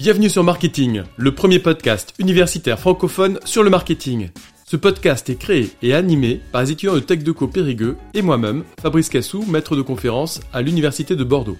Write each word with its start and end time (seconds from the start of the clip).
Bienvenue 0.00 0.30
sur 0.30 0.42
Marketing, 0.42 1.02
le 1.18 1.34
premier 1.34 1.58
podcast 1.58 2.14
universitaire 2.18 2.80
francophone 2.80 3.38
sur 3.44 3.62
le 3.62 3.68
marketing. 3.68 4.30
Ce 4.64 4.78
podcast 4.78 5.28
est 5.28 5.36
créé 5.36 5.72
et 5.82 5.92
animé 5.92 6.40
par 6.52 6.62
les 6.62 6.72
étudiants 6.72 6.94
de 6.94 7.00
TechDeco 7.00 7.48
Périgueux 7.48 7.98
et 8.14 8.22
moi-même, 8.22 8.64
Fabrice 8.80 9.10
Cassou, 9.10 9.44
maître 9.46 9.76
de 9.76 9.82
conférence 9.82 10.40
à 10.54 10.62
l'Université 10.62 11.16
de 11.16 11.22
Bordeaux. 11.22 11.58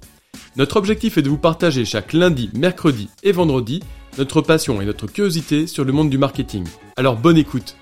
Notre 0.56 0.78
objectif 0.78 1.18
est 1.18 1.22
de 1.22 1.28
vous 1.28 1.36
partager 1.36 1.84
chaque 1.84 2.14
lundi, 2.14 2.48
mercredi 2.54 3.10
et 3.22 3.32
vendredi 3.32 3.82
notre 4.16 4.40
passion 4.40 4.80
et 4.80 4.86
notre 4.86 5.06
curiosité 5.06 5.66
sur 5.66 5.84
le 5.84 5.92
monde 5.92 6.08
du 6.08 6.16
marketing. 6.16 6.66
Alors 6.96 7.18
bonne 7.18 7.36
écoute 7.36 7.76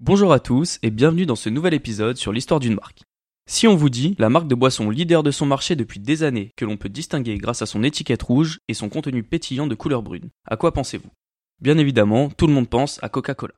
Bonjour 0.00 0.32
à 0.32 0.40
tous 0.40 0.78
et 0.82 0.90
bienvenue 0.90 1.26
dans 1.26 1.36
ce 1.36 1.50
nouvel 1.50 1.74
épisode 1.74 2.16
sur 2.16 2.32
l'histoire 2.32 2.58
d'une 2.58 2.76
marque. 2.76 3.02
Si 3.50 3.66
on 3.66 3.76
vous 3.76 3.88
dit 3.88 4.14
la 4.18 4.28
marque 4.28 4.46
de 4.46 4.54
boisson 4.54 4.90
leader 4.90 5.22
de 5.22 5.30
son 5.30 5.46
marché 5.46 5.74
depuis 5.74 6.00
des 6.00 6.22
années, 6.22 6.52
que 6.54 6.66
l'on 6.66 6.76
peut 6.76 6.90
distinguer 6.90 7.38
grâce 7.38 7.62
à 7.62 7.66
son 7.66 7.82
étiquette 7.82 8.22
rouge 8.22 8.60
et 8.68 8.74
son 8.74 8.90
contenu 8.90 9.22
pétillant 9.22 9.66
de 9.66 9.74
couleur 9.74 10.02
brune, 10.02 10.28
à 10.44 10.58
quoi 10.58 10.74
pensez-vous? 10.74 11.08
Bien 11.62 11.78
évidemment, 11.78 12.28
tout 12.28 12.46
le 12.46 12.52
monde 12.52 12.68
pense 12.68 13.02
à 13.02 13.08
Coca-Cola. 13.08 13.54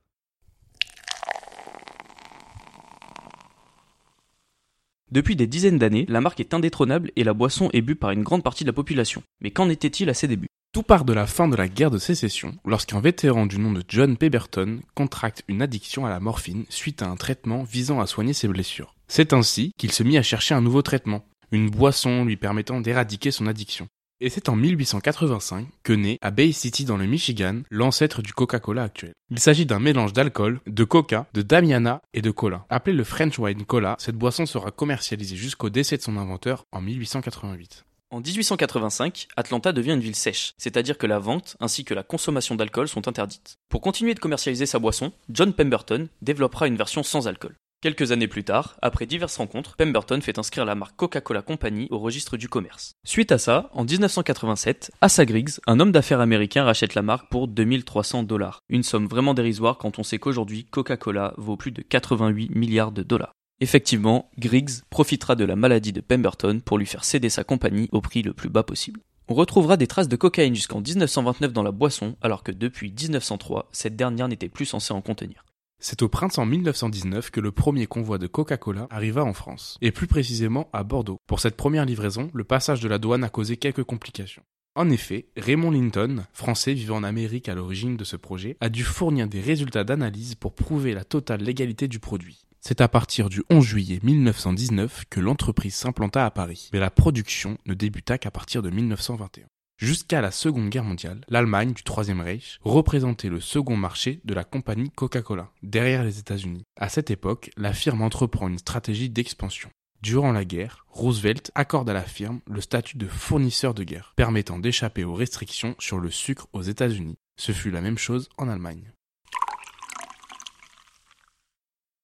Depuis 5.11 5.35
des 5.35 5.49
dizaines 5.49 5.79
d'années, 5.79 6.07
la 6.09 6.21
marque 6.21 6.39
est 6.39 6.55
indétrônable 6.55 7.11
et 7.17 7.25
la 7.25 7.35
boisson 7.35 7.69
est 7.73 7.83
bue 7.83 7.97
par 7.97 8.13
une 8.13 8.23
grande 8.23 8.45
partie 8.45 8.63
de 8.63 8.69
la 8.69 8.75
population. 8.75 9.25
Mais 9.41 9.51
qu'en 9.51 9.69
était-il 9.69 10.09
à 10.09 10.15
ses 10.15 10.29
débuts? 10.29 10.47
Tout 10.73 10.85
part 10.85 11.05
de 11.05 11.13
la 11.13 11.27
fin 11.27 11.49
de 11.49 11.57
la 11.57 11.67
guerre 11.67 11.91
de 11.91 11.99
sécession, 11.99 12.55
lorsqu'un 12.65 13.01
vétéran 13.01 13.47
du 13.47 13.59
nom 13.59 13.73
de 13.73 13.83
John 13.89 14.17
Pemberton 14.17 14.79
contracte 14.95 15.43
une 15.49 15.63
addiction 15.63 16.07
à 16.07 16.11
la 16.11 16.21
morphine 16.21 16.65
suite 16.69 17.03
à 17.03 17.09
un 17.09 17.17
traitement 17.17 17.65
visant 17.65 17.99
à 17.99 18.07
soigner 18.07 18.35
ses 18.35 18.47
blessures. 18.47 18.95
C'est 19.09 19.33
ainsi 19.33 19.73
qu'il 19.79 19.91
se 19.91 20.05
mit 20.05 20.17
à 20.17 20.23
chercher 20.23 20.55
un 20.55 20.61
nouveau 20.61 20.83
traitement, 20.83 21.25
une 21.51 21.71
boisson 21.71 22.25
lui 22.25 22.37
permettant 22.37 22.81
d'éradiquer 22.81 23.33
son 23.33 23.49
addiction. 23.49 23.89
Et 24.21 24.31
c'est 24.31 24.49
en 24.49 24.55
1885 24.55 25.67
que 25.83 25.93
naît 25.93 26.19
à 26.23 26.31
Bay 26.31 26.53
City 26.53 26.85
dans 26.85 26.99
le 26.99 27.07
Michigan 27.07 27.63
l'ancêtre 27.73 28.23
du 28.23 28.33
Coca-Cola 28.33 28.85
actuel. 28.85 29.13
Il 29.33 29.41
s'agit 29.41 29.67
d'un 29.67 29.81
mélange 29.81 30.13
d'alcool, 30.13 30.61
de 30.69 30.85
coca, 30.85 31.27
de 31.35 31.43
damiana 31.43 32.01
et 32.15 32.23
de 32.23 32.31
cola. 32.31 32.65
Appelé 32.69 32.97
le 32.97 33.03
French 33.03 33.41
Wine 33.41 33.65
Cola, 33.65 33.97
cette 33.99 34.17
boisson 34.17 34.47
sera 34.47 34.71
commercialisée 34.71 35.35
jusqu'au 35.35 35.69
décès 35.69 35.97
de 35.97 36.03
son 36.03 36.17
inventeur 36.17 36.63
en 36.71 36.81
1888. 36.81 37.87
En 38.13 38.21
1885, 38.21 39.29
Atlanta 39.37 39.73
devient 39.73 39.93
une 39.93 40.01
ville 40.01 40.17
sèche, 40.17 40.55
c'est-à-dire 40.59 40.99
que 40.99 41.07
la 41.07 41.21
vente 41.21 41.57
ainsi 41.61 41.85
que 41.85 41.95
la 41.95 42.03
consommation 42.03 42.57
d'alcool 42.57 42.89
sont 42.89 43.07
interdites. 43.07 43.59
Pour 43.69 43.81
continuer 43.81 44.15
de 44.15 44.19
commercialiser 44.19 44.67
sa 44.67 44.81
boisson, 44.81 45.13
John 45.29 45.53
Pemberton 45.53 46.09
développera 46.21 46.67
une 46.67 46.77
version 46.77 47.05
sans 47.05 47.29
alcool. 47.29 47.55
Quelques 47.83 48.11
années 48.11 48.27
plus 48.27 48.43
tard, 48.43 48.77
après 48.83 49.07
diverses 49.07 49.37
rencontres, 49.37 49.77
Pemberton 49.77 50.21
fait 50.21 50.41
inscrire 50.41 50.65
la 50.65 50.75
marque 50.75 50.97
Coca-Cola 50.97 51.41
Company 51.41 51.87
au 51.93 52.01
registre 52.01 52.37
du 52.37 52.49
commerce. 52.49 52.95
Suite 53.07 53.31
à 53.31 53.39
ça, 53.39 53.71
en 53.75 53.85
1987, 53.85 54.91
Asa 55.01 55.25
Griggs, 55.25 55.61
un 55.69 55.79
homme 55.79 55.93
d'affaires 55.93 56.21
américain, 56.21 56.65
rachète 56.65 56.97
la 56.97 57.03
marque 57.03 57.31
pour 57.31 57.47
2300 57.47 58.25
dollars. 58.25 58.59
Une 58.69 58.83
somme 58.83 59.07
vraiment 59.07 59.35
dérisoire 59.35 59.79
quand 59.79 60.01
on 60.01 60.03
sait 60.03 60.19
qu'aujourd'hui 60.19 60.65
Coca-Cola 60.65 61.33
vaut 61.37 61.57
plus 61.57 61.71
de 61.71 61.83
88 61.83 62.51
milliards 62.57 62.93
de 62.93 63.05
dollars. 63.05 63.33
Effectivement, 63.63 64.31
Griggs 64.39 64.83
profitera 64.89 65.37
de 65.37 65.45
la 65.45 65.55
maladie 65.55 65.93
de 65.93 66.01
Pemberton 66.01 66.61
pour 66.65 66.79
lui 66.79 66.87
faire 66.87 67.05
céder 67.05 67.29
sa 67.29 67.45
compagnie 67.45 67.91
au 67.93 68.01
prix 68.01 68.23
le 68.23 68.33
plus 68.33 68.49
bas 68.49 68.63
possible. 68.63 69.01
On 69.29 69.35
retrouvera 69.35 69.77
des 69.77 69.87
traces 69.87 70.09
de 70.09 70.17
cocaïne 70.17 70.55
jusqu'en 70.55 70.81
1929 70.81 71.53
dans 71.53 71.63
la 71.63 71.71
boisson, 71.71 72.17
alors 72.23 72.43
que 72.43 72.53
depuis 72.53 72.91
1903, 72.91 73.69
cette 73.71 73.97
dernière 73.97 74.29
n'était 74.29 74.49
plus 74.49 74.65
censée 74.65 74.95
en 74.95 75.03
contenir. 75.03 75.45
C'est 75.79 76.01
au 76.01 76.09
printemps 76.09 76.47
1919 76.47 77.31
que 77.31 77.41
le 77.41 77.53
premier 77.53 77.87
convoi 77.87 78.17
de 78.17 78.27
Coca-Cola 78.27 78.87
arriva 78.91 79.25
en 79.25 79.35
France, 79.35 79.77
et 79.83 79.93
plus 79.93 80.07
précisément 80.07 80.71
à 80.73 80.83
Bordeaux. 80.83 81.19
Pour 81.27 81.41
cette 81.41 81.57
première 81.57 81.85
livraison, 81.85 82.31
le 82.33 82.45
passage 82.45 82.81
de 82.81 82.89
la 82.89 82.99
douane 82.99 83.25
a 83.25 83.29
causé 83.29 83.59
quelques 83.59 83.85
complications. 83.85 84.43
En 84.75 84.89
effet, 84.89 85.27
Raymond 85.37 85.73
Linton, 85.73 86.25
français 86.33 86.73
vivant 86.73 86.97
en 86.97 87.05
Amérique 87.05 87.49
à 87.51 87.55
l'origine 87.55 87.99
de 87.99 88.05
ce 88.05 88.17
projet, 88.17 88.57
a 88.61 88.71
dû 88.71 88.85
fournir 88.85 89.29
des 89.29 89.41
résultats 89.41 89.85
d'analyse 89.85 90.35
pour 90.35 90.55
prouver 90.55 90.95
la 90.95 91.05
totale 91.05 91.43
légalité 91.43 91.89
du 91.89 91.99
produit. 91.99 92.47
C'est 92.61 92.83
à 92.83 92.89
partir 92.89 93.31
du 93.31 93.43
11 93.49 93.65
juillet 93.65 94.01
1919 94.03 95.05
que 95.09 95.19
l'entreprise 95.19 95.75
s'implanta 95.75 96.27
à 96.27 96.31
Paris, 96.31 96.69
mais 96.75 96.79
la 96.79 96.91
production 96.91 97.57
ne 97.65 97.73
débuta 97.73 98.19
qu'à 98.19 98.31
partir 98.31 98.61
de 98.61 98.69
1921. 98.69 99.47
Jusqu'à 99.79 100.21
la 100.21 100.31
Seconde 100.31 100.69
Guerre 100.69 100.85
mondiale, 100.85 101.23
l'Allemagne 101.29 101.73
du 101.73 101.83
Troisième 101.83 102.21
Reich 102.21 102.59
représentait 102.61 103.31
le 103.31 103.41
second 103.41 103.77
marché 103.77 104.21
de 104.25 104.35
la 104.35 104.45
compagnie 104.45 104.91
Coca-Cola, 104.91 105.51
derrière 105.63 106.05
les 106.05 106.19
États-Unis. 106.19 106.65
À 106.79 106.91
cette 106.91 107.11
époque, 107.11 107.51
la 107.57 107.73
firme 107.73 108.03
entreprend 108.03 108.49
une 108.49 108.59
stratégie 108.59 109.09
d'expansion. 109.09 109.71
Durant 110.03 110.33
la 110.33 110.45
guerre, 110.45 110.85
Roosevelt 110.89 111.51
accorde 111.55 111.89
à 111.89 111.95
la 111.95 112.03
firme 112.03 112.41
le 112.47 112.61
statut 112.61 112.99
de 112.99 113.09
fournisseur 113.09 113.73
de 113.73 113.85
guerre, 113.85 114.13
permettant 114.17 114.59
d'échapper 114.59 115.05
aux 115.05 115.15
restrictions 115.15 115.77
sur 115.79 115.99
le 115.99 116.11
sucre 116.11 116.47
aux 116.53 116.63
États-Unis. 116.63 117.17
Ce 117.39 117.53
fut 117.53 117.71
la 117.71 117.81
même 117.81 117.99
chose 117.99 118.29
en 118.37 118.49
Allemagne. 118.49 118.93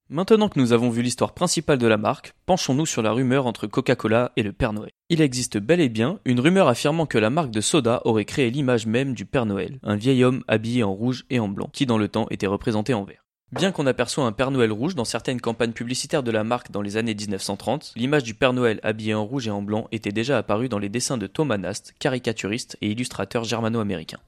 Maintenant 0.09 0.49
que 0.49 0.61
nous 0.61 0.73
avons 0.73 0.89
vu 0.89 1.03
l'histoire 1.03 1.35
principale 1.35 1.79
de 1.79 1.87
la 1.89 1.97
marque, 1.97 2.33
penchons-nous 2.47 2.87
sur 2.87 3.03
la 3.03 3.11
rumeur 3.11 3.45
entre 3.45 3.67
Coca-Cola 3.67 4.31
et 4.37 4.45
le 4.45 4.53
Père 4.53 4.73
Noël. 4.73 4.93
Il 5.09 5.21
existe 5.21 5.59
bel 5.59 5.81
et 5.81 5.89
bien 5.89 6.21
une 6.25 6.39
rumeur 6.39 6.69
affirmant 6.69 7.07
que 7.07 7.19
la 7.19 7.29
marque 7.29 7.51
de 7.51 7.61
soda 7.61 8.03
aurait 8.05 8.25
créé 8.25 8.51
l'image 8.51 8.87
même 8.87 9.15
du 9.15 9.25
Père 9.25 9.47
Noël, 9.47 9.81
un 9.83 9.97
vieil 9.97 10.23
homme 10.23 10.45
habillé 10.47 10.85
en 10.85 10.93
rouge 10.93 11.25
et 11.29 11.41
en 11.41 11.49
blanc, 11.49 11.69
qui 11.73 11.87
dans 11.87 11.99
le 11.99 12.07
temps 12.07 12.29
était 12.31 12.47
représenté 12.47 12.95
en 12.95 13.03
vert. 13.03 13.25
Bien 13.51 13.73
qu'on 13.73 13.87
aperçoit 13.87 14.27
un 14.27 14.31
Père 14.31 14.53
Noël 14.53 14.71
rouge 14.71 14.95
dans 14.95 15.05
certaines 15.05 15.41
campagnes 15.41 15.73
publicitaires 15.73 16.23
de 16.23 16.31
la 16.31 16.45
marque 16.45 16.71
dans 16.71 16.83
les 16.83 16.97
années 16.97 17.15
1930, 17.17 17.95
l'image 17.97 18.23
du 18.23 18.35
Père 18.35 18.53
Noël 18.53 18.79
habillé 18.85 19.13
en 19.13 19.25
rouge 19.25 19.49
et 19.49 19.51
en 19.51 19.63
blanc 19.63 19.89
était 19.91 20.13
déjà 20.13 20.39
apparue 20.39 20.69
dans 20.69 20.79
les 20.79 20.89
dessins 20.89 21.19
de 21.19 21.27
Thomas 21.27 21.59
Nast, 21.59 21.95
caricaturiste 21.99 22.79
et 22.81 22.93
illustrateur 22.93 23.43
germano-américain. 23.43 24.19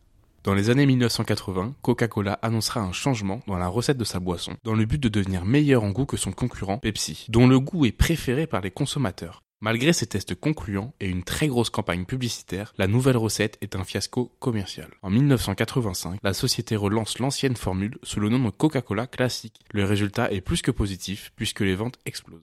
Dans 0.48 0.54
les 0.54 0.70
années 0.70 0.86
1980, 0.86 1.74
Coca-Cola 1.82 2.38
annoncera 2.40 2.80
un 2.80 2.92
changement 2.92 3.42
dans 3.46 3.58
la 3.58 3.68
recette 3.68 3.98
de 3.98 4.04
sa 4.04 4.18
boisson, 4.18 4.56
dans 4.64 4.72
le 4.72 4.86
but 4.86 4.98
de 4.98 5.10
devenir 5.10 5.44
meilleur 5.44 5.84
en 5.84 5.90
goût 5.90 6.06
que 6.06 6.16
son 6.16 6.32
concurrent 6.32 6.78
Pepsi, 6.78 7.26
dont 7.28 7.46
le 7.46 7.60
goût 7.60 7.84
est 7.84 7.92
préféré 7.92 8.46
par 8.46 8.62
les 8.62 8.70
consommateurs. 8.70 9.42
Malgré 9.60 9.92
ces 9.92 10.06
tests 10.06 10.34
concluants 10.34 10.94
et 11.00 11.08
une 11.10 11.22
très 11.22 11.48
grosse 11.48 11.68
campagne 11.68 12.06
publicitaire, 12.06 12.72
la 12.78 12.86
nouvelle 12.86 13.18
recette 13.18 13.58
est 13.60 13.76
un 13.76 13.84
fiasco 13.84 14.32
commercial. 14.38 14.88
En 15.02 15.10
1985, 15.10 16.18
la 16.22 16.32
société 16.32 16.76
relance 16.76 17.18
l'ancienne 17.18 17.56
formule 17.56 17.98
sous 18.02 18.18
le 18.18 18.30
nom 18.30 18.42
de 18.42 18.48
Coca-Cola 18.48 19.06
Classic. 19.06 19.52
Le 19.74 19.84
résultat 19.84 20.32
est 20.32 20.40
plus 20.40 20.62
que 20.62 20.70
positif 20.70 21.30
puisque 21.36 21.60
les 21.60 21.74
ventes 21.74 21.98
explosent. 22.06 22.40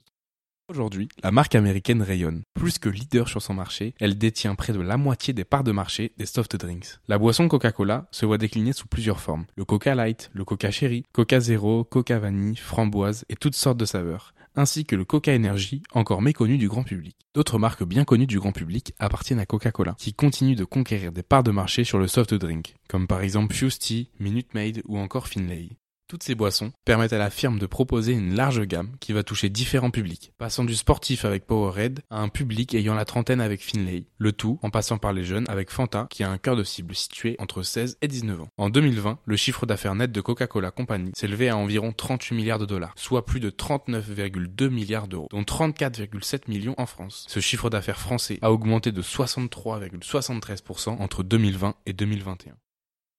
Aujourd'hui, 0.68 1.08
la 1.22 1.30
marque 1.30 1.54
américaine 1.54 2.02
rayonne. 2.02 2.42
Plus 2.54 2.80
que 2.80 2.88
leader 2.88 3.28
sur 3.28 3.40
son 3.40 3.54
marché, 3.54 3.94
elle 4.00 4.18
détient 4.18 4.56
près 4.56 4.72
de 4.72 4.80
la 4.80 4.96
moitié 4.96 5.32
des 5.32 5.44
parts 5.44 5.62
de 5.62 5.70
marché 5.70 6.10
des 6.18 6.26
soft 6.26 6.56
drinks. 6.56 6.98
La 7.06 7.18
boisson 7.18 7.46
Coca-Cola 7.46 8.08
se 8.10 8.26
voit 8.26 8.36
décliner 8.36 8.72
sous 8.72 8.88
plusieurs 8.88 9.20
formes. 9.20 9.46
Le 9.54 9.64
Coca 9.64 9.94
Light, 9.94 10.28
le 10.34 10.44
Coca 10.44 10.72
Cherry, 10.72 11.04
Coca 11.12 11.38
Zero, 11.38 11.84
Coca 11.84 12.18
Vanille, 12.18 12.56
framboise 12.56 13.24
et 13.28 13.36
toutes 13.36 13.54
sortes 13.54 13.78
de 13.78 13.84
saveurs 13.84 14.32
ainsi 14.58 14.86
que 14.86 14.96
le 14.96 15.04
Coca 15.04 15.34
Energy, 15.34 15.82
encore 15.92 16.22
méconnu 16.22 16.56
du 16.56 16.66
grand 16.66 16.82
public. 16.82 17.14
D'autres 17.34 17.58
marques 17.58 17.84
bien 17.84 18.04
connues 18.06 18.26
du 18.26 18.40
grand 18.40 18.52
public 18.52 18.94
appartiennent 18.98 19.38
à 19.38 19.44
Coca-Cola, 19.44 19.94
qui 19.98 20.14
continue 20.14 20.56
de 20.56 20.64
conquérir 20.64 21.12
des 21.12 21.22
parts 21.22 21.42
de 21.42 21.50
marché 21.50 21.84
sur 21.84 21.98
le 21.98 22.08
soft 22.08 22.32
drink, 22.32 22.74
comme 22.88 23.06
par 23.06 23.20
exemple 23.20 23.54
Fuse 23.54 23.78
Tea, 23.78 24.08
Minute 24.18 24.54
Maid 24.54 24.82
ou 24.86 24.96
encore 24.96 25.28
Finlay. 25.28 25.76
Toutes 26.08 26.22
ces 26.22 26.36
boissons 26.36 26.70
permettent 26.84 27.12
à 27.12 27.18
la 27.18 27.30
firme 27.30 27.58
de 27.58 27.66
proposer 27.66 28.12
une 28.12 28.36
large 28.36 28.60
gamme 28.62 28.92
qui 29.00 29.12
va 29.12 29.24
toucher 29.24 29.48
différents 29.48 29.90
publics, 29.90 30.32
passant 30.38 30.62
du 30.62 30.76
sportif 30.76 31.24
avec 31.24 31.46
Powerade 31.46 31.98
à 32.10 32.20
un 32.20 32.28
public 32.28 32.76
ayant 32.76 32.94
la 32.94 33.04
trentaine 33.04 33.40
avec 33.40 33.60
Finlay, 33.60 34.04
le 34.18 34.30
tout 34.30 34.60
en 34.62 34.70
passant 34.70 34.98
par 34.98 35.12
les 35.12 35.24
jeunes 35.24 35.46
avec 35.48 35.68
Fanta 35.68 36.06
qui 36.08 36.22
a 36.22 36.30
un 36.30 36.38
cœur 36.38 36.54
de 36.54 36.62
cible 36.62 36.94
situé 36.94 37.34
entre 37.40 37.64
16 37.64 37.98
et 38.02 38.06
19 38.06 38.42
ans. 38.42 38.48
En 38.56 38.70
2020, 38.70 39.18
le 39.24 39.36
chiffre 39.36 39.66
d'affaires 39.66 39.96
net 39.96 40.12
de 40.12 40.20
Coca-Cola 40.20 40.70
Company 40.70 41.10
s'élevait 41.16 41.48
à 41.48 41.56
environ 41.56 41.90
38 41.90 42.36
milliards 42.36 42.60
de 42.60 42.66
dollars, 42.66 42.94
soit 42.96 43.24
plus 43.24 43.40
de 43.40 43.50
39,2 43.50 44.68
milliards 44.68 45.08
d'euros, 45.08 45.26
dont 45.32 45.42
34,7 45.42 46.42
millions 46.46 46.76
en 46.78 46.86
France. 46.86 47.24
Ce 47.28 47.40
chiffre 47.40 47.68
d'affaires 47.68 47.98
français 47.98 48.38
a 48.42 48.52
augmenté 48.52 48.92
de 48.92 49.02
63,73% 49.02 51.00
entre 51.00 51.24
2020 51.24 51.74
et 51.84 51.92
2021. 51.92 52.54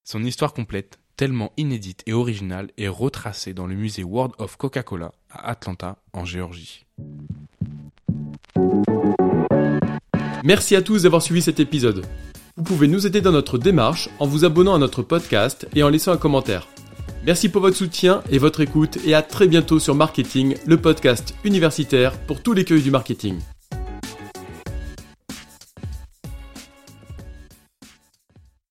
Son 0.09 0.23
histoire 0.23 0.53
complète 0.53 0.99
tellement 1.17 1.51
inédite 1.57 2.01
et 2.05 2.13
originale 2.13 2.69
est 2.77 2.87
retracée 2.87 3.53
dans 3.53 3.67
le 3.67 3.75
musée 3.75 4.05
World 4.05 4.35
of 4.37 4.55
Coca-Cola 4.55 5.11
à 5.29 5.49
Atlanta, 5.49 5.97
en 6.13 6.23
Géorgie. 6.23 6.85
Merci 10.45 10.77
à 10.77 10.81
tous 10.81 11.03
d'avoir 11.03 11.21
suivi 11.21 11.41
cet 11.41 11.59
épisode. 11.59 12.05
Vous 12.55 12.63
pouvez 12.63 12.87
nous 12.87 13.05
aider 13.05 13.19
dans 13.19 13.33
notre 13.33 13.57
démarche 13.57 14.07
en 14.19 14.27
vous 14.27 14.45
abonnant 14.45 14.75
à 14.75 14.79
notre 14.79 15.01
podcast 15.01 15.67
et 15.75 15.83
en 15.83 15.89
laissant 15.89 16.13
un 16.13 16.17
commentaire. 16.17 16.69
Merci 17.25 17.49
pour 17.49 17.61
votre 17.61 17.75
soutien 17.75 18.23
et 18.29 18.37
votre 18.37 18.61
écoute 18.61 18.99
et 19.05 19.13
à 19.13 19.21
très 19.21 19.49
bientôt 19.49 19.77
sur 19.77 19.93
Marketing, 19.93 20.55
le 20.65 20.77
podcast 20.77 21.35
universitaire 21.43 22.17
pour 22.17 22.41
tous 22.41 22.53
les 22.53 22.63
cueils 22.63 22.81
du 22.81 22.91
marketing. 22.91 23.41